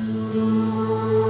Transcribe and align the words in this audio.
Música 0.00 1.20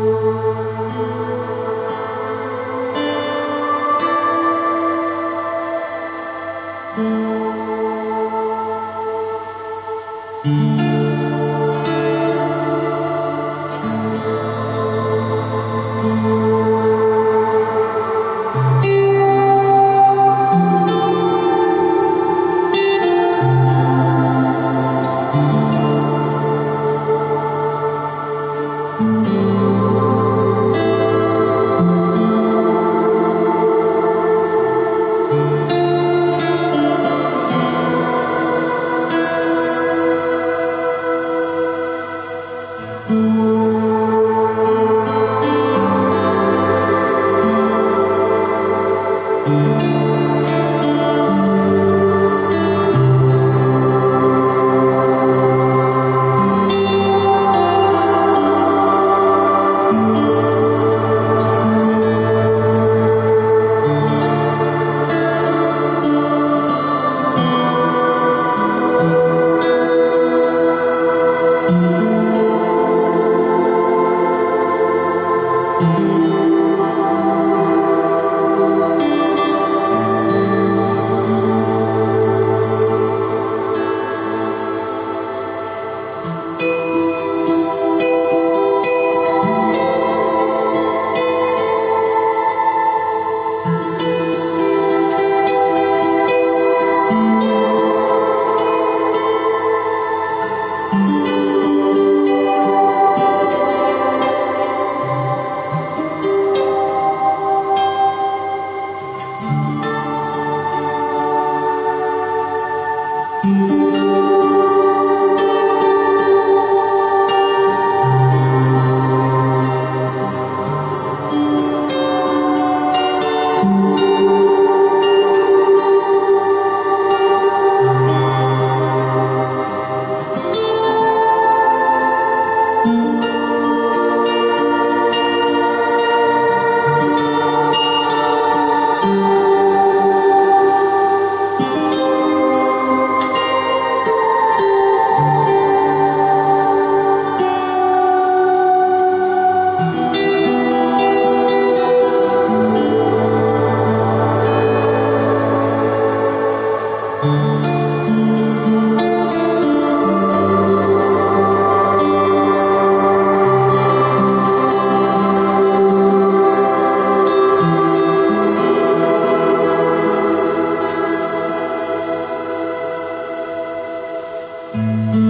Música 174.72 175.29